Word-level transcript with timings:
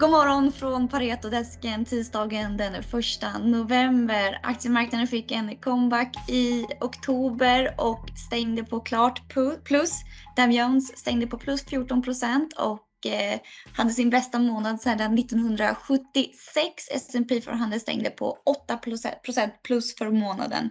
God 0.00 0.10
morgon 0.10 0.52
från 0.52 0.88
Paretodesken 0.88 1.84
tisdagen 1.84 2.56
den 2.56 2.74
1 2.74 2.84
november. 3.40 4.40
Aktiemarknaden 4.42 5.06
fick 5.06 5.32
en 5.32 5.56
comeback 5.56 6.30
i 6.30 6.66
oktober 6.80 7.74
och 7.78 8.10
stängde 8.26 8.64
på 8.64 8.80
klart 8.80 9.34
plus. 9.64 9.92
Dow 10.36 10.50
Jones 10.50 10.98
stängde 10.98 11.26
på 11.26 11.38
plus 11.38 11.64
14 11.64 12.02
procent 12.02 12.52
och 12.58 13.12
eh, 13.12 13.40
hade 13.76 13.90
sin 13.90 14.10
bästa 14.10 14.38
månad 14.38 14.80
sedan 14.80 15.18
1976. 15.18 16.88
S&P 16.90 17.40
500 17.40 17.78
stängde 17.78 18.10
på 18.10 18.38
8 18.46 18.76
procent 19.24 19.62
plus 19.62 19.96
för 19.96 20.10
månaden. 20.10 20.70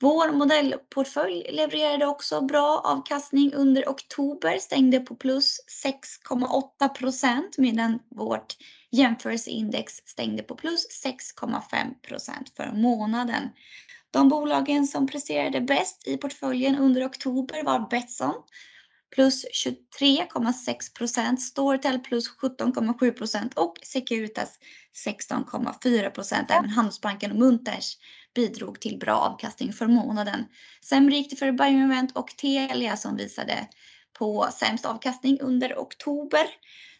Vår 0.00 0.32
modellportfölj 0.32 1.46
levererade 1.50 2.06
också 2.06 2.40
bra 2.40 2.80
avkastning 2.84 3.52
under 3.54 3.88
oktober, 3.88 4.58
stängde 4.58 5.00
på 5.00 5.14
plus 5.14 5.60
6,8 5.84 6.88
procent 6.88 7.58
medan 7.58 7.98
vårt 8.10 8.56
jämförelseindex 8.90 9.92
stängde 9.92 10.42
på 10.42 10.54
plus 10.54 11.04
6,5 11.04 11.94
procent 12.08 12.52
för 12.56 12.72
månaden. 12.74 13.48
De 14.10 14.28
bolagen 14.28 14.86
som 14.86 15.06
presterade 15.06 15.60
bäst 15.60 16.08
i 16.08 16.16
portföljen 16.16 16.76
under 16.76 17.06
oktober 17.06 17.64
var 17.64 17.88
Betsson 17.90 18.34
plus 19.14 19.44
23,6 20.00 20.94
procent, 20.94 21.42
Storytel 21.42 21.98
plus 21.98 22.36
17,7 22.36 23.10
procent 23.10 23.54
och 23.54 23.74
Securitas 23.82 24.58
16,4 25.06 26.10
procent. 26.10 26.50
Även 26.50 26.70
Handelsbanken 26.70 27.30
och 27.30 27.38
Munters 27.38 27.96
bidrog 28.38 28.80
till 28.80 28.98
bra 28.98 29.16
avkastning 29.16 29.72
för 29.72 29.86
månaden. 29.86 30.44
Sämre 30.84 31.16
gick 31.16 31.30
det 31.30 31.36
för 31.36 31.52
Bioinvent 31.52 32.16
och 32.16 32.28
Telia 32.36 32.96
som 32.96 33.16
visade 33.16 33.68
på 34.18 34.48
sämst 34.52 34.86
avkastning 34.86 35.40
under 35.40 35.74
oktober. 35.78 36.46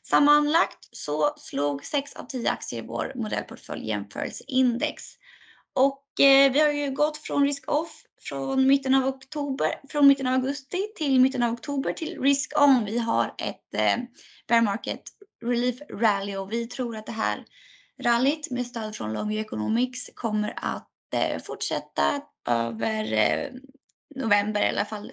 Sammanlagt 0.03 0.89
så 0.93 1.35
slog 1.37 1.85
6 1.85 2.17
av 2.17 2.25
10 2.25 2.51
aktier 2.51 2.83
i 2.83 2.87
vår 2.87 3.13
modellportfölj 3.15 3.89
jämförelseindex. 3.89 5.05
Och 5.75 6.21
eh, 6.21 6.53
vi 6.53 6.61
har 6.61 6.73
ju 6.73 6.91
gått 6.91 7.17
från 7.17 7.45
risk-off 7.45 8.03
från 8.23 8.67
mitten 8.67 8.95
av 8.95 9.07
oktober, 9.07 9.81
från 9.89 10.07
mitten 10.07 10.27
av 10.27 10.35
augusti 10.35 10.87
till 10.97 11.21
mitten 11.21 11.43
av 11.43 11.53
oktober 11.53 11.93
till 11.93 12.23
risk-on. 12.23 12.85
Vi 12.85 12.99
har 12.99 13.35
ett 13.39 13.75
eh, 13.75 13.97
bear 14.49 14.63
market 14.63 15.03
relief 15.45 15.77
rally 15.91 16.37
och 16.37 16.53
vi 16.53 16.67
tror 16.67 16.97
att 16.97 17.07
det 17.07 17.13
här 17.13 17.45
rallyt 18.03 18.51
med 18.51 18.67
stöd 18.67 18.97
från 18.97 19.13
Longview 19.13 19.41
Economics 19.41 20.11
kommer 20.15 20.55
att 20.57 20.88
Eh, 21.13 21.39
fortsätta 21.39 22.21
över 22.47 23.13
eh, 23.13 23.51
november 24.15 24.63
i 24.63 24.69
alla 24.69 24.85
fall 24.85 25.13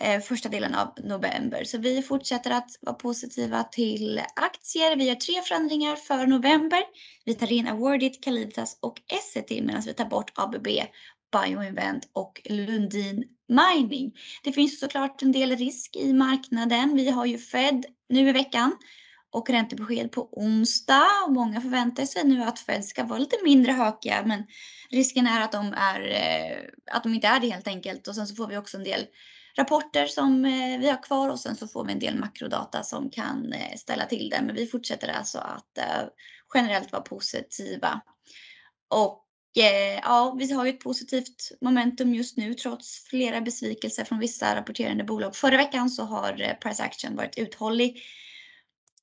eh, 0.00 0.20
första 0.20 0.48
delen 0.48 0.74
av 0.74 0.94
november. 1.04 1.64
Så 1.64 1.78
vi 1.78 2.02
fortsätter 2.02 2.50
att 2.50 2.70
vara 2.80 2.96
positiva 2.96 3.64
till 3.64 4.22
aktier. 4.36 4.96
Vi 4.96 5.04
gör 5.04 5.14
tre 5.14 5.42
förändringar 5.42 5.96
för 5.96 6.26
november. 6.26 6.82
Vi 7.24 7.34
tar 7.34 7.52
in 7.52 7.68
Awardit, 7.68 8.24
Caliditas 8.24 8.78
och 8.82 9.02
Essity 9.12 9.62
medan 9.62 9.82
vi 9.86 9.94
tar 9.94 10.04
bort 10.04 10.32
ABB, 10.34 10.68
Bioinvent 11.32 12.10
och 12.12 12.40
Lundin 12.44 13.24
Mining. 13.48 14.12
Det 14.42 14.52
finns 14.52 14.80
såklart 14.80 15.22
en 15.22 15.32
del 15.32 15.56
risk 15.56 15.96
i 15.96 16.12
marknaden. 16.12 16.96
Vi 16.96 17.10
har 17.10 17.26
ju 17.26 17.38
Fed 17.38 17.86
nu 18.08 18.28
i 18.28 18.32
veckan 18.32 18.72
och 19.30 19.50
räntebesked 19.50 20.12
på 20.12 20.28
onsdag. 20.32 21.06
Och 21.26 21.32
många 21.32 21.60
förväntar 21.60 22.04
sig 22.04 22.24
nu 22.24 22.42
att 22.42 22.58
Fed 22.58 22.84
ska 22.84 23.04
vara 23.04 23.18
lite 23.18 23.36
mindre 23.44 23.72
hökiga 23.72 24.22
men 24.26 24.46
risken 24.90 25.26
är 25.26 25.40
att 25.40 25.52
de, 25.52 25.74
är, 25.76 26.00
eh, 26.00 26.94
att 26.96 27.02
de 27.02 27.14
inte 27.14 27.26
är 27.26 27.40
det 27.40 27.50
helt 27.50 27.68
enkelt. 27.68 28.08
Och 28.08 28.14
sen 28.14 28.26
så 28.26 28.34
får 28.34 28.46
vi 28.46 28.56
också 28.56 28.76
en 28.76 28.84
del 28.84 29.06
rapporter 29.56 30.06
som 30.06 30.44
eh, 30.44 30.80
vi 30.80 30.88
har 30.88 31.02
kvar 31.02 31.28
och 31.28 31.40
sen 31.40 31.56
så 31.56 31.68
får 31.68 31.84
vi 31.84 31.92
en 31.92 31.98
del 31.98 32.18
makrodata 32.18 32.82
som 32.82 33.10
kan 33.10 33.52
eh, 33.52 33.76
ställa 33.76 34.06
till 34.06 34.30
det. 34.30 34.42
Men 34.42 34.54
vi 34.54 34.66
fortsätter 34.66 35.08
alltså 35.08 35.38
att 35.38 35.78
generellt 36.54 36.92
vara 36.92 37.02
positiva. 37.02 38.00
Och 38.90 39.24
ja, 39.52 40.36
vi 40.38 40.52
har 40.52 40.64
ju 40.64 40.70
ett 40.70 40.80
positivt 40.80 41.52
momentum 41.60 42.14
just 42.14 42.36
nu 42.36 42.54
trots 42.54 43.04
flera 43.04 43.40
besvikelser 43.40 44.04
från 44.04 44.18
vissa 44.18 44.56
rapporterande 44.56 45.04
bolag. 45.04 45.36
Förra 45.36 45.56
veckan 45.56 45.90
så 45.90 46.02
har 46.02 46.54
price 46.60 46.82
action 46.82 47.16
varit 47.16 47.38
uthållig 47.38 48.02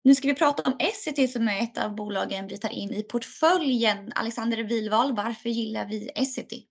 nu 0.06 0.16
ska 0.16 0.28
vi 0.28 0.34
prata 0.34 0.64
om 0.64 0.76
Essity 0.80 1.28
som 1.28 1.48
är 1.48 1.60
ett 1.64 1.78
av 1.78 1.96
bolagen 1.96 2.48
vi 2.48 2.58
tar 2.58 2.70
in 2.70 2.94
i 2.94 3.04
portföljen. 3.04 4.12
Alexander 4.16 4.64
Wilval, 4.64 5.16
varför 5.16 5.50
gillar 5.50 5.86
vi 5.86 6.10
Essity? 6.16 6.64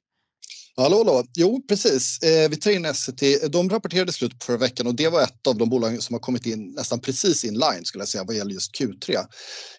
Hallå, 0.76 0.96
hallå. 0.96 1.24
Jo, 1.34 1.62
precis. 1.68 2.22
Eh, 2.22 2.50
vi 2.50 2.56
tar 2.56 2.70
in 2.70 2.84
Essity. 2.84 3.38
De 3.48 3.70
rapporterade 3.70 4.12
slut 4.12 4.38
på 4.38 4.44
förra 4.44 4.56
veckan 4.56 4.86
och 4.86 4.94
det 4.94 5.08
var 5.08 5.22
ett 5.22 5.46
av 5.46 5.56
de 5.56 5.68
bolag 5.68 6.02
som 6.02 6.14
har 6.14 6.20
kommit 6.20 6.46
in 6.46 6.74
nästan 6.76 7.00
precis 7.00 7.44
in 7.44 7.54
line 7.54 7.84
skulle 7.84 8.02
jag 8.02 8.08
säga 8.08 8.24
vad 8.24 8.36
gäller 8.36 8.52
just 8.52 8.80
Q3. 8.80 9.16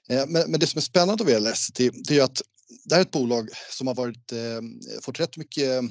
Eh, 0.10 0.26
men, 0.28 0.52
men, 0.52 0.60
det 0.60 0.68
som 0.68 0.78
är 0.78 0.82
spännande 0.82 1.24
vad 1.24 1.34
gäller 1.34 1.52
Essity 1.52 1.90
det 2.08 2.18
är 2.18 2.24
att 2.24 2.42
det 2.86 2.96
här 2.96 3.02
är 3.02 3.06
ett 3.06 3.12
bolag 3.12 3.50
som 3.72 3.88
har 3.88 3.96
varit, 3.96 4.32
eh, 4.32 4.62
fått 5.02 5.20
rätt 5.20 5.38
mycket 5.38 5.70
eh, 5.70 5.82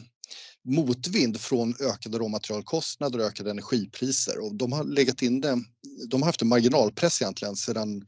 motvind 0.65 1.41
från 1.41 1.75
ökade 1.81 2.19
råmaterialkostnader 2.19 3.19
och 3.19 3.25
ökade 3.25 3.51
energipriser 3.51 4.45
och 4.45 4.55
de 4.55 4.73
har 4.73 4.85
legat 4.85 5.23
inne. 5.23 5.65
De 6.09 6.23
har 6.23 6.27
haft 6.27 6.43
en 6.43 6.49
marginalpress 6.49 7.23
egentligen 7.23 7.57
sedan 7.57 8.05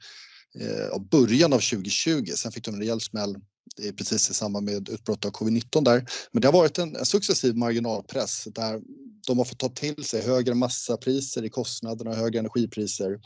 eh, 0.60 1.00
början 1.10 1.52
av 1.52 1.58
2020. 1.58 2.24
Sen 2.36 2.52
fick 2.52 2.64
de 2.64 2.74
en 2.74 2.80
rejäl 2.80 3.00
smäll 3.00 3.36
eh, 3.82 3.92
precis 3.92 4.30
i 4.30 4.34
samband 4.34 4.64
med 4.64 4.88
utbrottet 4.88 5.24
av 5.24 5.32
covid-19 5.32 5.84
där. 5.84 6.06
Men 6.32 6.40
det 6.40 6.48
har 6.48 6.52
varit 6.52 6.78
en, 6.78 6.96
en 6.96 7.06
successiv 7.06 7.56
marginalpress 7.56 8.48
där 8.54 8.80
de 9.26 9.38
har 9.38 9.44
fått 9.44 9.58
ta 9.58 9.68
till 9.68 10.04
sig 10.04 10.22
högre 10.22 10.54
massapriser 10.54 11.44
i 11.44 11.48
kostnaderna, 11.48 12.14
högre 12.14 12.38
energipriser 12.38 13.20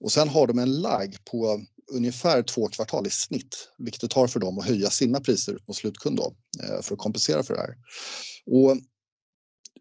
och 0.00 0.12
sen 0.12 0.28
har 0.28 0.46
de 0.46 0.58
en 0.58 0.80
lag 0.80 1.16
på 1.30 1.60
ungefär 1.92 2.42
två 2.42 2.68
kvartal 2.68 3.06
i 3.06 3.10
snitt, 3.10 3.68
vilket 3.78 4.00
det 4.00 4.08
tar 4.08 4.26
för 4.26 4.40
dem 4.40 4.58
att 4.58 4.66
höja 4.66 4.90
sina 4.90 5.20
priser 5.20 5.58
mot 5.68 5.76
slutkund 5.76 6.16
då, 6.16 6.34
eh, 6.62 6.82
för 6.82 6.94
att 6.94 6.98
kompensera 6.98 7.42
för 7.42 7.54
det 7.54 7.60
här. 7.60 7.74
Och 8.46 8.76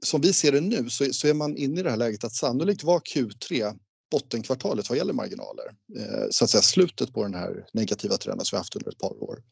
som 0.05 0.21
vi 0.21 0.33
ser 0.33 0.51
det 0.51 0.61
nu 0.61 0.89
så, 0.89 1.13
så 1.13 1.27
är 1.27 1.33
man 1.33 1.57
inne 1.57 1.79
i 1.79 1.83
det 1.83 1.89
här 1.89 1.97
läget 1.97 2.23
att 2.23 2.35
sannolikt 2.35 2.83
var 2.83 2.99
Q3 2.99 3.77
bottenkvartalet 4.11 4.89
vad 4.89 4.97
gäller 4.97 5.13
marginaler. 5.13 5.65
Eh, 5.97 6.27
så 6.29 6.43
att 6.43 6.49
säga 6.49 6.61
slutet 6.61 7.13
på 7.13 7.23
den 7.23 7.33
här 7.33 7.65
negativa 7.73 8.17
trenden 8.17 8.45
som 8.45 8.55
vi 8.55 8.59
haft 8.59 8.75
under 8.75 8.89
ett 8.89 8.97
par 8.97 9.23
år. 9.23 9.43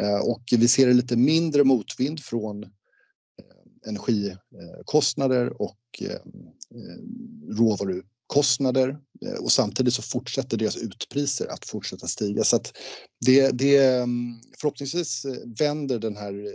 Eh, 0.00 0.20
och 0.20 0.42
vi 0.50 0.68
ser 0.68 0.94
lite 0.94 1.16
mindre 1.16 1.64
motvind 1.64 2.20
från 2.20 2.62
eh, 2.62 2.68
energikostnader 3.86 5.62
och 5.62 5.78
eh, 6.00 6.10
eh, 6.10 6.18
råvarukostnader 7.58 8.98
och 9.40 9.52
samtidigt 9.52 9.94
så 9.94 10.02
fortsätter 10.02 10.56
deras 10.56 10.76
utpriser 10.76 11.46
att 11.46 11.64
fortsätta 11.66 12.06
stiga. 12.06 12.44
Så 12.44 12.56
att 12.56 12.72
det, 13.26 13.50
det 13.50 13.78
mm, 13.78 14.40
förhoppningsvis 14.60 15.26
vänder 15.60 15.98
den 15.98 16.16
här 16.16 16.54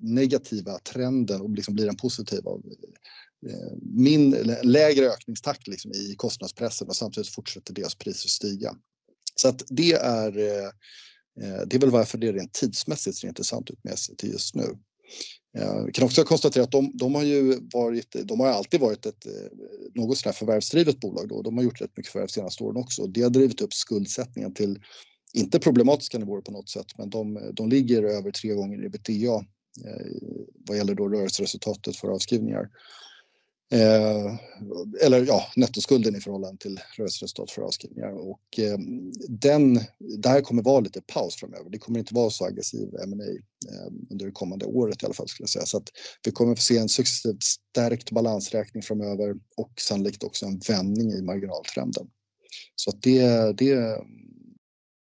negativa 0.00 0.78
trenden 0.78 1.40
och 1.40 1.50
liksom 1.50 1.74
blir 1.74 1.88
en 1.88 1.96
positiv 1.96 2.48
av 2.48 2.62
Eh, 3.46 3.72
min 3.82 4.30
lägre 4.62 5.06
ökningstakt 5.06 5.68
liksom 5.68 5.92
i 5.92 6.14
kostnadspressen 6.16 6.88
och 6.88 6.96
samtidigt 6.96 7.28
fortsätter 7.28 7.74
deras 7.74 7.94
priser 7.94 8.28
stiga. 8.28 8.76
Så 9.34 9.48
att 9.48 9.62
det 9.68 9.92
är 9.92 10.38
eh, 10.38 10.66
eh, 11.40 11.66
det 11.66 11.76
är 11.76 11.80
väl 11.80 11.90
varför 11.90 12.18
det 12.18 12.32
rent 12.32 12.52
tidsmässigt 12.52 13.16
ser 13.16 13.28
intressant 13.28 13.70
ut 13.70 13.84
med 13.84 13.98
SCT 13.98 14.22
just 14.24 14.54
nu. 14.54 14.78
Vi 15.86 15.92
kan 15.92 16.04
också 16.04 16.24
konstatera 16.24 16.64
att 16.64 16.70
de, 16.70 16.90
de, 16.94 17.14
har 17.14 17.22
ju 17.22 17.60
varit, 17.72 18.16
de 18.24 18.40
har 18.40 18.46
alltid 18.46 18.80
varit 18.80 19.06
ett 19.06 19.26
något 19.94 20.18
sådär 20.18 20.32
förvärvsdrivet 20.32 21.00
bolag 21.00 21.28
då. 21.28 21.42
De 21.42 21.56
har 21.56 21.64
gjort 21.64 21.80
rätt 21.80 21.96
mycket 21.96 22.12
förvärv 22.12 22.28
senaste 22.28 22.64
åren 22.64 22.76
också. 22.76 23.06
Det 23.06 23.22
har 23.22 23.30
drivit 23.30 23.60
upp 23.60 23.74
skuldsättningen 23.74 24.54
till, 24.54 24.78
inte 25.32 25.58
problematiska 25.58 26.18
nivåer 26.18 26.40
på 26.40 26.52
något 26.52 26.68
sätt, 26.68 26.86
men 26.98 27.10
de, 27.10 27.50
de 27.52 27.68
ligger 27.68 28.02
över 28.02 28.30
tre 28.30 28.54
gånger 28.54 28.84
ebitda 28.84 29.34
eh, 29.84 30.06
vad 30.66 30.76
gäller 30.76 30.94
då 30.94 31.08
rörelseresultatet 31.08 31.96
för 31.96 32.08
avskrivningar. 32.08 32.68
Eh, 33.70 34.34
eller 35.02 35.26
ja, 35.26 35.46
nettoskulden 35.56 36.16
i 36.16 36.20
förhållande 36.20 36.58
till 36.58 36.80
rörelseresultat 36.96 37.50
för 37.50 37.62
avskrivningar. 37.62 38.12
Och 38.12 38.58
eh, 38.58 38.78
den, 39.28 39.80
det 39.98 40.28
här 40.28 40.40
kommer 40.40 40.62
vara 40.62 40.80
lite 40.80 41.00
paus 41.00 41.36
framöver. 41.36 41.70
Det 41.70 41.78
kommer 41.78 41.98
inte 41.98 42.14
vara 42.14 42.30
så 42.30 42.46
aggressiv 42.46 42.94
M&A 43.02 43.24
eh, 43.72 43.92
under 44.10 44.26
det 44.26 44.32
kommande 44.32 44.66
året 44.66 45.02
i 45.02 45.06
alla 45.06 45.14
fall 45.14 45.28
skulle 45.28 45.42
jag 45.42 45.50
säga. 45.50 45.66
Så 45.66 45.76
att 45.76 45.88
vi 46.24 46.30
kommer 46.30 46.54
få 46.54 46.62
se 46.62 46.78
en 46.78 46.88
successivt 46.88 47.42
stärkt 47.42 48.10
balansräkning 48.10 48.82
framöver 48.82 49.34
och 49.56 49.72
sannolikt 49.80 50.22
också 50.22 50.46
en 50.46 50.58
vändning 50.68 51.12
i 51.12 51.22
marginaltrenden. 51.22 52.06
Så 52.74 52.90
att 52.90 53.02
det, 53.02 53.22
det, 53.56 53.98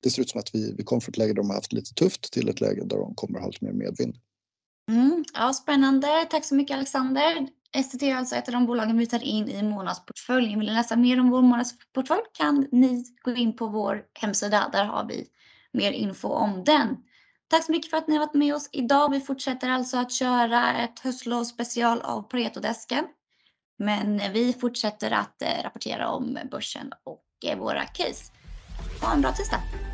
det 0.03 0.09
ser 0.09 0.21
ut 0.21 0.29
som 0.29 0.39
att 0.39 0.55
vi, 0.55 0.73
vi 0.77 0.83
kommer 0.83 0.99
från 0.99 1.11
ett 1.11 1.17
läge 1.17 1.33
där 1.33 1.41
de 1.41 1.49
har 1.49 1.55
haft 1.55 1.73
lite 1.73 1.93
tufft 1.93 2.33
till 2.33 2.49
ett 2.49 2.61
läge 2.61 2.81
där 2.85 2.97
de 2.97 3.15
kommer 3.15 3.37
att 3.37 3.43
ha 3.43 3.51
lite 3.51 3.65
mer 3.65 3.73
medvind. 3.73 4.15
Mm, 4.91 5.25
ja, 5.33 5.53
spännande. 5.53 6.07
Tack 6.29 6.45
så 6.45 6.55
mycket 6.55 6.75
Alexander. 6.75 7.47
STT 7.83 8.03
är 8.03 8.15
alltså 8.15 8.35
ett 8.35 8.47
av 8.47 8.53
de 8.53 8.65
bolagen 8.65 8.97
vi 8.97 9.07
tar 9.07 9.23
in 9.23 9.49
i 9.49 9.63
månadsportföljen. 9.63 10.59
Vill 10.59 10.67
ni 10.67 10.75
läsa 10.75 10.95
mer 10.95 11.19
om 11.19 11.29
vår 11.29 11.41
månadsportfölj 11.41 12.21
kan 12.33 12.67
ni 12.71 13.05
gå 13.21 13.31
in 13.31 13.55
på 13.55 13.67
vår 13.67 14.03
hemsida. 14.19 14.69
Där 14.71 14.85
har 14.85 15.05
vi 15.05 15.27
mer 15.71 15.91
info 15.91 16.27
om 16.27 16.63
den. 16.63 16.97
Tack 17.47 17.63
så 17.63 17.71
mycket 17.71 17.89
för 17.89 17.97
att 17.97 18.07
ni 18.07 18.15
har 18.15 18.25
varit 18.25 18.33
med 18.33 18.55
oss 18.55 18.69
idag. 18.71 19.11
Vi 19.11 19.19
fortsätter 19.19 19.69
alltså 19.69 19.97
att 19.97 20.11
köra 20.11 20.73
ett 20.73 20.99
höstlovsspecial 20.99 22.01
av 22.01 22.21
Paretodesken. 22.21 23.05
Men 23.79 24.33
vi 24.33 24.53
fortsätter 24.53 25.11
att 25.11 25.41
eh, 25.41 25.63
rapportera 25.63 26.09
om 26.09 26.37
börsen 26.51 26.91
och 27.03 27.25
eh, 27.45 27.57
våra 27.57 27.85
case. 27.85 28.31
Ha 29.01 29.13
en 29.13 29.21
bra 29.21 29.31
tisdag! 29.31 29.92